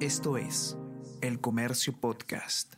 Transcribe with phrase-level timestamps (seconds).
[0.00, 0.76] Esto es
[1.22, 2.74] El Comercio Podcast.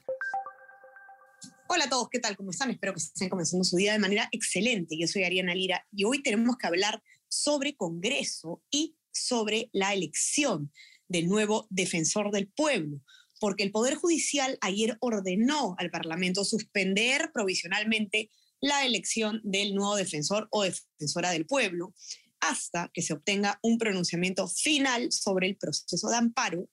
[1.67, 2.37] Hola a todos, ¿qué tal?
[2.37, 2.71] ¿Cómo están?
[2.71, 4.97] Espero que estén comenzando su día de manera excelente.
[4.97, 10.73] Yo soy Ariana Lira y hoy tenemos que hablar sobre Congreso y sobre la elección
[11.09, 13.01] del nuevo defensor del pueblo,
[13.41, 18.31] porque el Poder Judicial ayer ordenó al Parlamento suspender provisionalmente
[18.61, 21.95] la elección del nuevo defensor o defensora del pueblo
[22.41, 26.69] hasta que se obtenga un pronunciamiento final sobre el proceso de amparo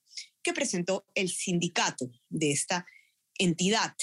[0.46, 2.86] que presentó el sindicato de esta
[3.36, 3.96] entidad.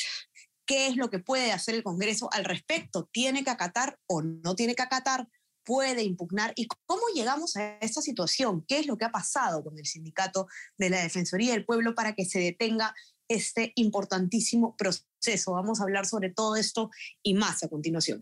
[0.66, 3.08] ¿Qué es lo que puede hacer el Congreso al respecto?
[3.14, 5.30] ¿Tiene que acatar o no tiene que acatar?
[5.64, 6.52] ¿Puede impugnar?
[6.58, 8.66] ¿Y cómo llegamos a esta situación?
[8.68, 10.48] ¿Qué es lo que ha pasado con el sindicato
[10.78, 12.94] de la Defensoría del Pueblo para que se detenga
[13.30, 15.54] este importantísimo proceso?
[15.54, 16.90] Vamos a hablar sobre todo esto
[17.22, 18.22] y más a continuación.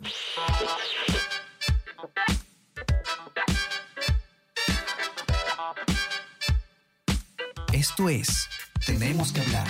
[7.82, 8.48] Esto es
[8.86, 9.66] Tenemos que hablar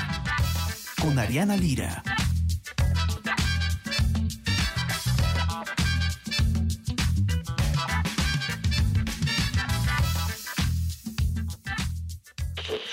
[1.02, 2.04] con Ariana Lira.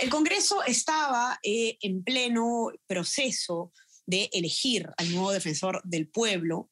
[0.01, 3.73] El Congreso estaba eh, en pleno proceso
[4.07, 6.71] de elegir al nuevo defensor del pueblo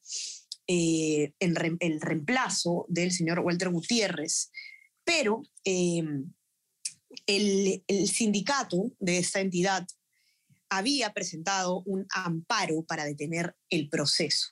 [0.67, 4.51] eh, en el reemplazo del señor Walter Gutiérrez,
[5.03, 6.01] pero eh,
[7.25, 9.87] el, sindicato de esta entidad
[10.69, 14.49] había presentado un amparo para detener el proceso.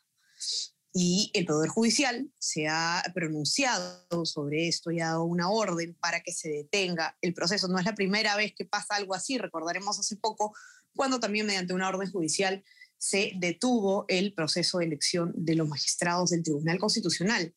[0.94, 6.22] Y el Poder Judicial se ha pronunciado sobre esto y ha dado una orden para
[6.22, 7.67] que se detenga el proceso.
[7.67, 9.38] No es la primera vez que pasa algo así.
[9.38, 10.56] Recordaremos hace poco
[10.95, 12.64] cuando también mediante una orden judicial
[12.97, 17.53] se detuvo el proceso de elección de los magistrados del Tribunal Constitucional.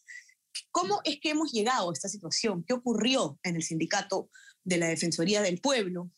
[0.72, 2.64] ¿Cómo es que hemos llegado a esta situación?
[2.64, 4.30] ¿Qué ocurrió en el sindicato
[4.64, 6.10] de la Defensoría del Pueblo,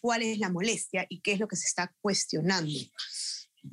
[0.00, 2.78] cuál es la molestia y qué es lo que se está cuestionando.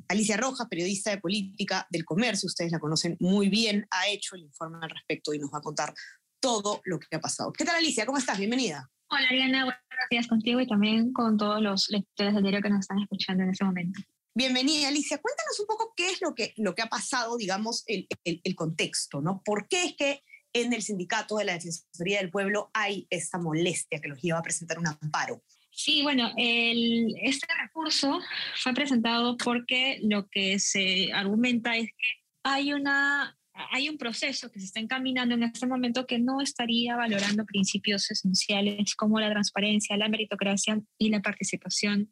[0.08, 4.42] Alicia Rojas, periodista de política del comercio, ustedes la conocen muy bien, ha hecho el
[4.42, 5.94] informe al respecto y nos va a contar
[6.40, 7.52] todo lo que ha pasado.
[7.52, 8.06] ¿Qué tal Alicia?
[8.06, 8.38] ¿Cómo estás?
[8.38, 8.90] Bienvenida.
[9.08, 9.80] Hola Ariana, buenos
[10.10, 13.50] días contigo y también con todos los lectores del diario que nos están escuchando en
[13.50, 14.00] este momento.
[14.34, 15.18] Bienvenida, Alicia.
[15.18, 18.54] Cuéntanos un poco qué es lo que, lo que ha pasado, digamos, el, el, el
[18.54, 19.42] contexto, ¿no?
[19.44, 24.00] ¿Por qué es que en el sindicato de la Defensoría del Pueblo hay esta molestia
[24.00, 25.42] que los lleva a presentar un amparo.
[25.70, 28.20] Sí, bueno, este recurso
[28.56, 34.60] fue presentado porque lo que se argumenta es que hay una hay un proceso que
[34.60, 39.96] se está encaminando en este momento que no estaría valorando principios esenciales como la transparencia,
[39.96, 42.10] la meritocracia y la participación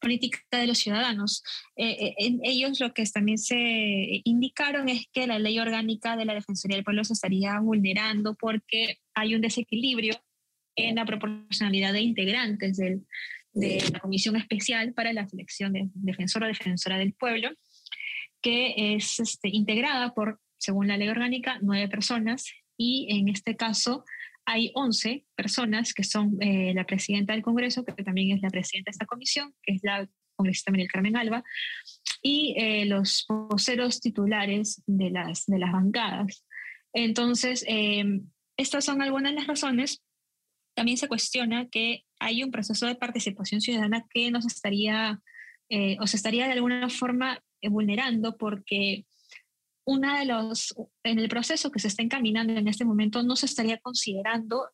[0.00, 1.42] política de los ciudadanos.
[1.76, 6.24] Eh, eh, en ellos lo que también se indicaron es que la ley orgánica de
[6.24, 10.14] la Defensoría del Pueblo se estaría vulnerando porque hay un desequilibrio
[10.74, 13.02] en la proporcionalidad de integrantes de
[13.92, 17.50] la Comisión Especial para la Selección de Defensor o Defensora del Pueblo,
[18.40, 24.04] que es este, integrada por según la ley orgánica, nueve personas y en este caso
[24.48, 28.90] hay once personas que son eh, la presidenta del Congreso, que también es la presidenta
[28.90, 31.44] de esta comisión, que es la congresista María Carmen Alba,
[32.22, 36.46] y eh, los voceros titulares de las, de las bancadas.
[36.94, 38.22] Entonces, eh,
[38.56, 40.02] estas son algunas de las razones.
[40.74, 45.20] También se cuestiona que hay un proceso de participación ciudadana que nos estaría,
[46.00, 49.04] o se estaría de alguna forma vulnerando porque
[49.88, 53.46] una de los, en el proceso que se está encaminando en este momento, no se
[53.46, 54.68] estaría considerando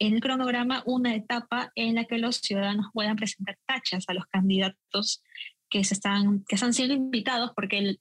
[0.00, 4.26] en el cronograma una etapa en la que los ciudadanos puedan presentar tachas a los
[4.26, 5.22] candidatos
[5.70, 7.94] que, se están, que están siendo invitados, porque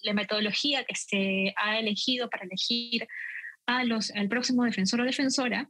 [0.00, 3.06] la metodología que se ha elegido para elegir
[3.66, 5.68] a los, al próximo defensor o defensora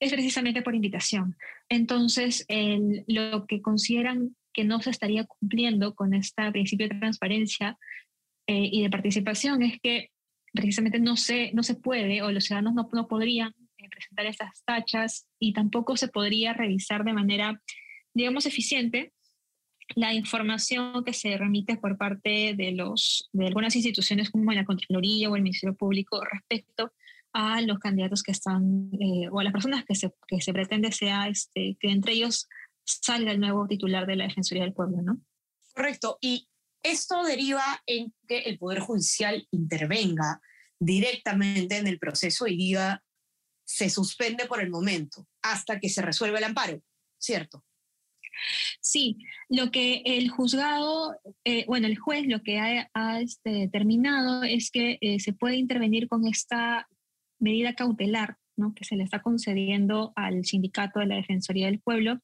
[0.00, 1.38] es precisamente por invitación.
[1.70, 2.44] Entonces,
[3.06, 7.78] lo que consideran que no se estaría cumpliendo con este principio de transparencia
[8.46, 10.10] eh, y de participación es que
[10.52, 14.62] precisamente no se, no se puede o los ciudadanos no, no podrían eh, presentar estas
[14.64, 17.60] tachas y tampoco se podría revisar de manera,
[18.14, 19.12] digamos, eficiente
[19.94, 25.30] la información que se remite por parte de, los, de algunas instituciones como la Contraloría
[25.30, 26.92] o el Ministerio Público respecto
[27.32, 30.90] a los candidatos que están, eh, o a las personas que se, que se pretende
[30.90, 32.48] sea, este, que entre ellos
[32.84, 35.20] salga el nuevo titular de la Defensoría del Pueblo, ¿no?
[35.74, 36.18] Correcto.
[36.20, 36.48] Y
[36.90, 40.40] esto deriva en que el Poder Judicial intervenga
[40.78, 43.02] directamente en el proceso y diga,
[43.64, 46.82] se suspende por el momento hasta que se resuelva el amparo,
[47.18, 47.64] ¿cierto?
[48.80, 49.16] Sí,
[49.48, 54.98] lo que el juzgado, eh, bueno, el juez lo que ha, este, determinado es que
[55.00, 56.86] eh, se puede intervenir con esta
[57.38, 58.74] medida cautelar ¿no?
[58.74, 62.20] que se le está concediendo al sindicato de la Defensoría del Pueblo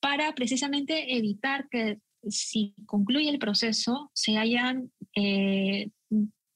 [0.00, 1.98] para precisamente evitar que
[2.28, 5.90] si concluye el proceso se hayan eh,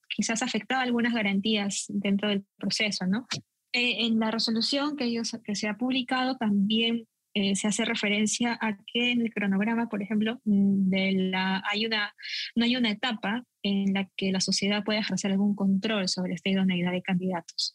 [0.09, 3.27] quizás afectado algunas garantías dentro del proceso, ¿no?
[3.73, 8.57] Eh, en la resolución que, ellos, que se ha publicado también eh, se hace referencia
[8.59, 12.13] a que en el cronograma, por ejemplo, mm, de la, hay una,
[12.55, 16.49] no hay una etapa en la que la sociedad pueda ejercer algún control sobre esta
[16.49, 17.73] idoneidad de candidatos.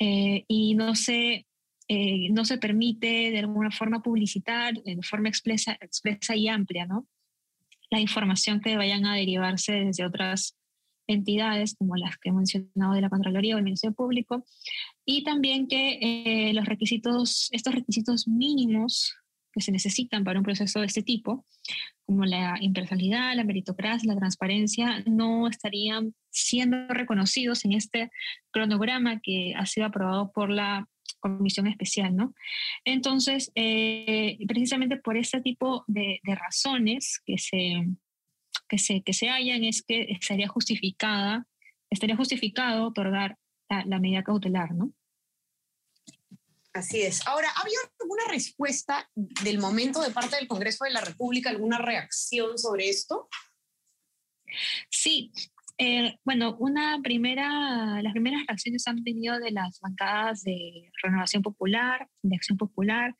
[0.00, 1.46] Eh, y no se,
[2.30, 7.06] no se permite de alguna forma publicitar de forma expresa, expresa y amplia ¿no?
[7.92, 10.56] la información que vayan a derivarse desde otras
[11.06, 14.44] entidades como las que he mencionado de la Contraloría o el Ministerio Público,
[15.04, 19.14] y también que eh, los requisitos, estos requisitos mínimos
[19.52, 21.44] que se necesitan para un proceso de este tipo,
[22.06, 28.10] como la imparcialidad, la meritocracia, la transparencia, no estarían siendo reconocidos en este
[28.50, 30.88] cronograma que ha sido aprobado por la
[31.20, 32.34] comisión especial, ¿no?
[32.84, 37.86] Entonces, eh, precisamente por este tipo de, de razones que se,
[38.68, 41.46] que se, que se hallan es que estaría justificada,
[41.90, 43.38] estaría justificado otorgar
[43.68, 44.92] la, medida cautelar, ¿no?
[46.74, 47.26] Así es.
[47.26, 52.58] Ahora, ¿había alguna respuesta del momento de parte del Congreso de la República, alguna reacción
[52.58, 53.28] sobre esto?
[54.90, 55.32] Sí.
[55.78, 62.08] Eh, bueno, una primera, las primeras reacciones han venido de las bancadas de Renovación Popular,
[62.22, 63.16] de Acción Popular,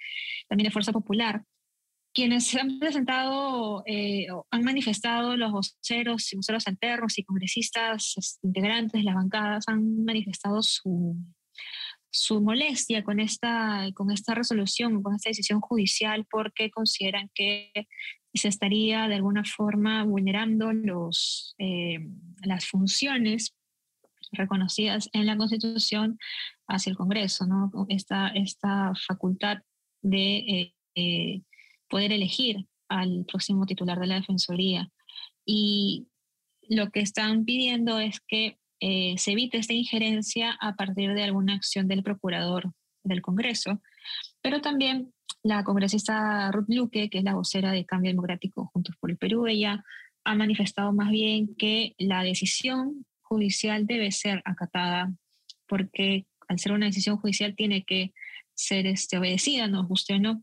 [0.48, 1.44] también de Fuerza Popular,
[2.14, 9.00] quienes se han presentado, eh, han manifestado los voceros y voceros alternos y congresistas integrantes
[9.00, 11.16] de las bancadas han manifestado su,
[12.10, 17.72] su molestia con esta, con esta resolución, con esta decisión judicial, porque consideran que
[18.34, 21.98] se estaría de alguna forma vulnerando los, eh,
[22.44, 23.54] las funciones
[24.32, 26.18] reconocidas en la Constitución
[26.66, 27.70] hacia el Congreso, ¿no?
[27.88, 29.58] esta, esta facultad
[30.00, 31.42] de eh,
[31.88, 34.90] poder elegir al próximo titular de la Defensoría.
[35.44, 36.08] Y
[36.68, 41.54] lo que están pidiendo es que eh, se evite esta injerencia a partir de alguna
[41.54, 42.72] acción del procurador
[43.04, 43.80] del Congreso,
[44.40, 45.12] pero también
[45.42, 49.46] la congresista Ruth Luque, que es la vocera de Cambio Democrático Juntos por el Perú,
[49.46, 49.84] ella
[50.24, 55.12] ha manifestado más bien que la decisión judicial debe ser acatada,
[55.66, 58.12] porque al ser una decisión judicial tiene que
[58.54, 60.42] ser este, obedecida, nos guste o no.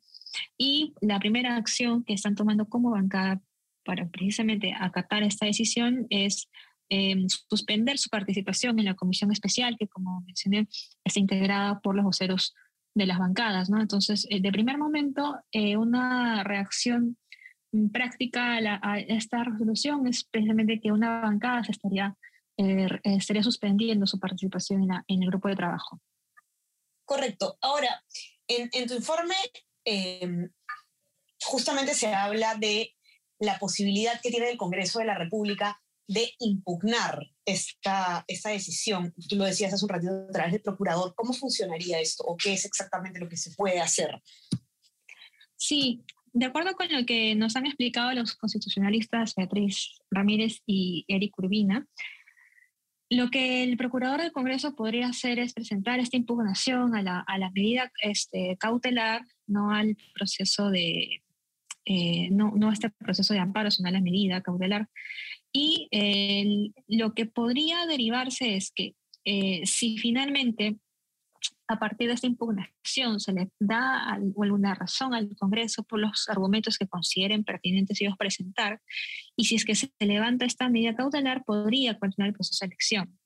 [0.58, 3.42] Y la primera acción que están tomando como bancada
[3.84, 6.50] para precisamente acatar esta decisión es
[6.90, 10.68] em, suspender su participación en la comisión especial, que como mencioné,
[11.04, 12.56] está integrada por los voceros
[12.96, 13.70] de las bancadas.
[13.70, 13.80] ¿no?
[13.80, 17.18] Entonces, eh, de primer momento, eh, una reacción
[17.92, 22.16] práctica a, esta resolución es precisamente que una bancada se estaría,
[22.58, 26.02] eh, estaría suspendiendo su participación en, en, el grupo de trabajo.
[27.06, 27.58] Correcto.
[27.62, 28.04] Ahora,
[28.48, 29.36] en, en tu informe
[29.92, 30.52] Em,
[31.42, 32.96] justamente se habla de
[33.40, 39.14] la posibilidad que tiene el Congreso de la República de impugnar esta, esta decisión.
[39.28, 41.14] Tú lo decías hace un ratito a través del procurador.
[41.16, 44.22] ¿Cómo funcionaría esto o qué es exactamente lo que se puede hacer?
[45.56, 51.38] Sí, de acuerdo con lo que nos han explicado los constitucionalistas Beatriz Ramírez y Eric
[51.38, 51.88] Urbina,
[53.10, 57.38] lo que el procurador del Congreso podría hacer es presentar esta impugnación a la, a
[57.40, 61.24] la medida este, cautelar, no al proceso de,
[61.86, 64.88] eh, no, no a este proceso de amparo, sino a la medida cautelar.
[65.52, 68.94] Y lo que podría derivarse es que
[69.26, 70.78] eh, si finalmente
[71.70, 76.80] a partir de esta impugnación se le da alguna razón al Congreso por los argumentos
[76.80, 78.82] que consideren pertinentes ellos presentar,
[79.36, 83.20] y si es que se levanta esta medida cautelar, podría continuar el proceso de elección.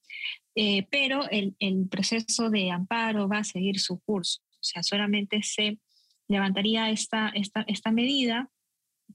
[0.56, 1.56] Eh, pero el,
[1.90, 5.80] proceso de amparo va a seguir su curso, o sea, solamente se
[6.28, 8.50] levantaría esta, esta, esta medida,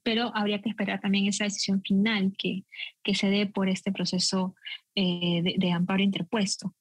[0.03, 2.65] pero habría que esperar también esa decisión final que,
[3.05, 4.55] que se dé por este proceso
[4.95, 6.75] eh, de amparo interpuesto.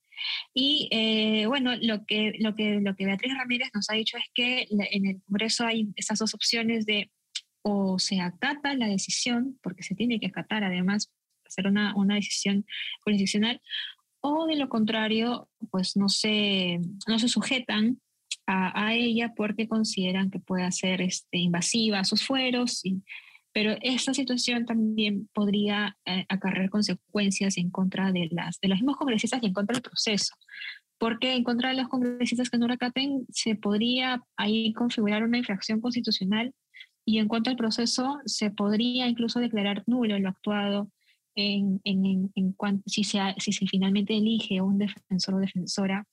[0.53, 4.25] Y eh, bueno, lo que, lo, que, lo que Beatriz Ramírez nos ha dicho es
[4.33, 7.11] que en el Congreso hay esas dos opciones de
[7.61, 11.11] o se acata la decisión, porque se tiene que acatar además,
[11.45, 12.65] hacer una, una decisión
[13.01, 13.61] jurisdiccional,
[14.21, 17.99] o de lo contrario, pues no se, no se sujetan
[18.45, 23.01] a, a ella porque consideran que puede ser este, invasiva a sus fueros y,
[23.57, 28.97] pero esta situación también podría eh, acarrear consecuencias en contra de, las, de los mismos
[28.97, 30.35] congresistas y en contra del proceso.
[30.99, 35.81] Porque en contra de los congresistas que no recaten se podría ahí configurar una infracción
[35.81, 36.53] constitucional
[37.03, 40.91] y en cuanto al proceso se podría incluso declarar nulo lo actuado
[41.33, 46.05] en, en, en, cuanto, si, se, si se finalmente elige un defensor o defensora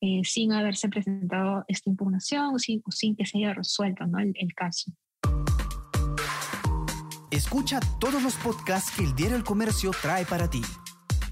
[0.00, 4.20] eh, sin haberse presentado esta impugnación o sin, sin que se haya resuelto ¿no?
[4.20, 4.92] el, el caso.
[7.32, 10.60] Escucha todos los podcasts que el diario El Comercio trae para ti.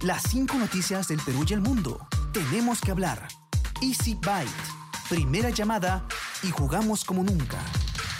[0.00, 2.08] Las cinco noticias del Perú y el mundo.
[2.32, 3.28] Tenemos que hablar.
[3.82, 4.48] Easy Byte.
[5.10, 6.08] Primera llamada
[6.42, 7.58] y jugamos como nunca.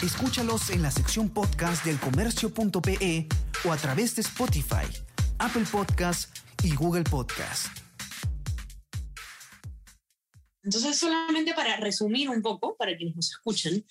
[0.03, 3.27] Escúchalos en la sección podcast del comercio.pe
[3.65, 4.85] o a través de Spotify,
[5.39, 7.65] Apple Podcast y Google Podcast.
[10.61, 13.83] Entonces, solamente para resumir un poco, para quienes nos escuchan,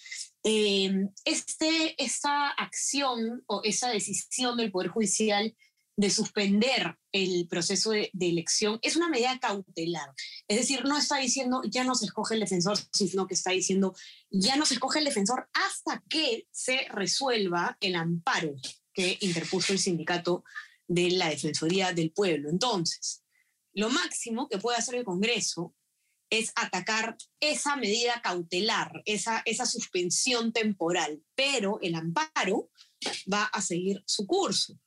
[0.45, 5.55] eh, este, esta acción o esa decisión del Poder Judicial
[5.97, 10.09] de suspender el proceso de, de, elección es una medida cautelar.
[10.49, 13.95] Es decir, no está diciendo ya no se escoge el defensor, sino que está diciendo
[14.31, 18.55] ya no se escoge el defensor hasta que se resuelva el amparo
[18.95, 20.45] que interpuso el sindicato
[20.87, 22.51] de la Defensoría del Pueblo.
[22.51, 23.23] Entonces,
[23.73, 25.75] lo máximo que puede hacer el Congreso
[26.31, 32.71] es atacar esa medida cautelar, esa, esa suspensión temporal, pero el amparo
[33.33, 34.79] va a seguir su curso.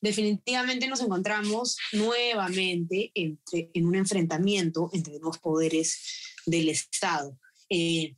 [0.00, 5.98] Definitivamente nos encontramos nuevamente entre, en un enfrentamiento entre dos poderes
[6.46, 7.38] del Estado.
[7.68, 8.16] Eh,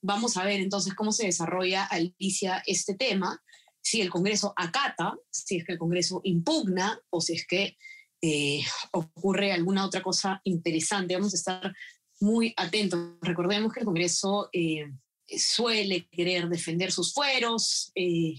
[0.00, 3.42] vamos a ver entonces cómo se desarrolla, Alicia, este tema,
[3.80, 7.76] si el Congreso acata, si es que el Congreso impugna o si es que
[8.20, 8.62] eh,
[8.92, 11.14] ocurre alguna otra cosa interesante.
[11.14, 11.74] Vamos a estar
[12.22, 13.16] muy atentos.
[13.20, 14.90] Recordemos que el Congreso eh,
[15.26, 18.34] suele querer defender sus fueros, eh,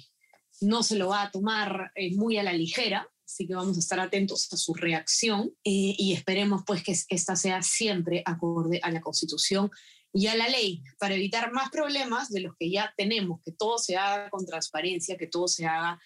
[0.61, 3.79] no se lo va a tomar eh, muy a la ligera, así que vamos a
[3.79, 8.91] estar atentos a su reacción eh, y esperemos pues que esta sea siempre acorde a
[8.91, 9.69] la Constitución
[10.13, 13.77] y a la ley para evitar más problemas de los que ya tenemos, que todo
[13.77, 15.99] se haga con transparencia, que todo se haga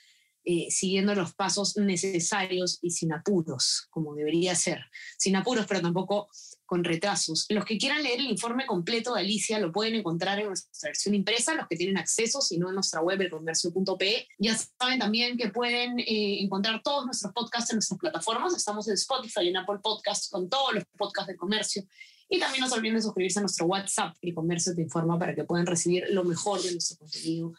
[0.46, 4.80] eh, siguiendo los pasos necesarios y sin apuros, como debería ser.
[5.18, 6.30] Sin apuros, pero tampoco
[6.68, 7.48] con retrasos.
[7.50, 11.16] Los que quieran leer el informe completo de Alicia lo pueden encontrar en nuestra versión
[11.16, 14.28] impresa, los que tienen acceso, si no en nuestra web, elcomercio.pe.
[14.38, 18.56] Ya saben también que pueden eh, encontrar todos nuestros podcasts en nuestras plataformas.
[18.56, 21.84] Estamos en Spotify en Apple Podcasts con todos los podcasts del comercio.
[22.30, 25.34] Y también no se olviden de suscribirse a nuestro WhatsApp, El Comercio te informa, para
[25.34, 27.54] que puedan recibir lo mejor de nuestro contenido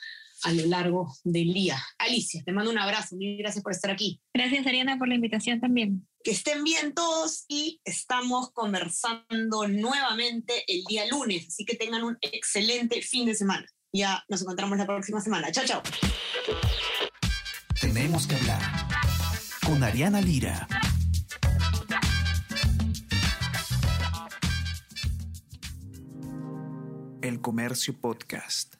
[0.45, 1.83] a lo largo del día.
[1.99, 4.21] Alicia, te mando un abrazo, mil gracias por estar aquí.
[4.35, 6.07] Gracias, Ariana, por la invitación también.
[6.23, 12.19] Que estén bien todos y estamos conversando nuevamente el día lunes, así que tengan un
[12.21, 13.67] excelente fin de semana.
[13.93, 15.51] Ya nos encontramos la próxima semana.
[15.51, 15.83] Chao, chao.
[17.81, 18.61] Tenemos que hablar
[19.65, 20.69] con Ariana Lira.
[27.23, 28.78] El Comercio Podcast.